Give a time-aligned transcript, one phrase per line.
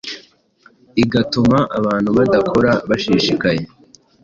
[1.03, 3.63] igatuma abantu badakora bashishikaye